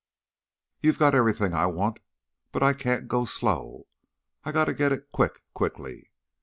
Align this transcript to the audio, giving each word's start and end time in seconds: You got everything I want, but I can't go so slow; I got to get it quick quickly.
You 0.81 0.93
got 0.93 1.13
everything 1.13 1.53
I 1.53 1.67
want, 1.67 1.99
but 2.51 2.63
I 2.63 2.73
can't 2.73 3.07
go 3.07 3.21
so 3.23 3.29
slow; 3.37 3.87
I 4.43 4.51
got 4.51 4.65
to 4.65 4.73
get 4.73 4.91
it 4.91 5.11
quick 5.11 5.43
quickly. 5.53 6.09